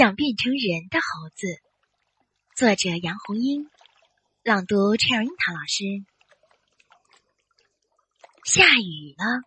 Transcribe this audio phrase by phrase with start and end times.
[0.00, 1.60] 想变成人的猴子，
[2.56, 3.68] 作者杨红樱，
[4.42, 5.84] 朗读陈尔樱桃老师。
[8.42, 9.42] 下雨了，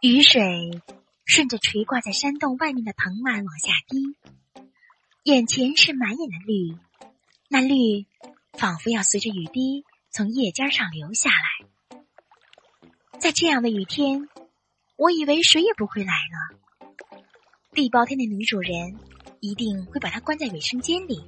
[0.00, 0.80] 雨水
[1.26, 4.16] 顺着垂挂在山洞外面的藤蔓往下滴，
[5.24, 6.78] 眼前是满眼的绿，
[7.50, 8.06] 那绿
[8.54, 12.00] 仿佛要随着雨滴从叶尖上流下来。
[13.20, 14.26] 在这样的雨天，
[14.96, 16.63] 我以为谁也不会来了。
[17.74, 18.94] 地包天的女主人
[19.40, 21.20] 一定会把她关在卫生间里，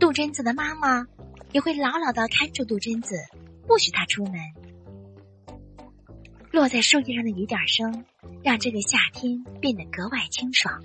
[0.00, 1.06] 杜真子的妈妈
[1.52, 3.14] 也会牢牢的看住杜真子，
[3.66, 4.34] 不许她出门。
[6.50, 8.04] 落在树叶上的雨点声，
[8.42, 10.82] 让这个夏天变得格外清爽。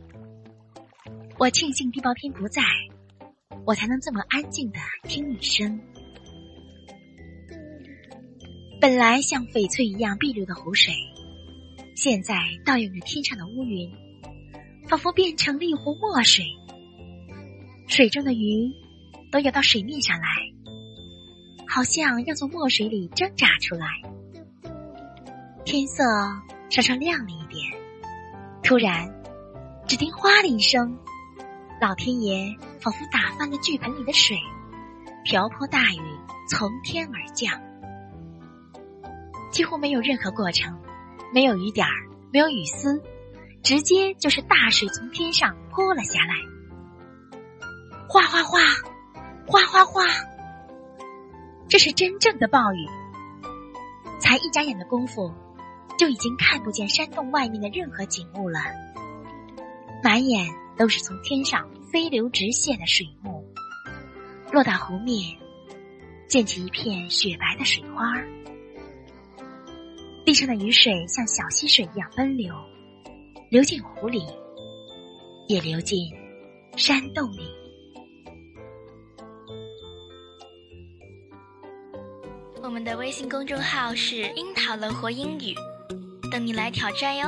[1.39, 2.61] 我庆幸地包天不在，
[3.65, 4.77] 我才能这么安静的
[5.07, 5.81] 听雨声。
[8.79, 10.93] 本来像翡翠一样碧绿的湖水，
[11.95, 13.91] 现在倒映着天上的乌云。
[14.87, 16.45] 仿佛变成了一湖墨水，
[17.87, 18.71] 水中的鱼
[19.31, 20.25] 都游到水面上来，
[21.67, 23.87] 好像要从墨水里挣扎出来。
[25.65, 26.03] 天色
[26.69, 27.65] 稍稍亮了一点，
[28.61, 29.13] 突然，
[29.87, 30.97] 只听哗的一声，
[31.81, 34.37] 老天爷仿佛打翻了巨盆里的水，
[35.23, 36.01] 瓢泼大雨
[36.49, 37.59] 从天而降，
[39.49, 40.77] 几乎没有任何过程，
[41.33, 41.93] 没有雨点儿，
[42.31, 43.01] 没有雨丝。
[43.63, 46.35] 直接就是大水从天上泼了下来，
[48.09, 48.59] 哗哗哗，
[49.47, 50.03] 哗哗哗，
[51.69, 52.85] 这是真正的暴雨。
[54.19, 55.33] 才一眨眼的功夫，
[55.97, 58.59] 就已经看不见山洞外面的任何景物了，
[60.03, 60.45] 满眼
[60.77, 63.45] 都是从天上飞流直泻的水幕，
[64.51, 65.37] 落到湖面，
[66.27, 68.13] 溅起一片雪白的水花，
[70.25, 72.53] 地上的雨水像小溪水一样奔流。
[73.53, 74.25] 流进湖里，
[75.47, 76.11] 也流进
[76.75, 77.43] 山洞里。
[82.63, 85.53] 我们的微信公众号是“樱桃乐活英语”，
[86.33, 87.27] 等你来挑战哟。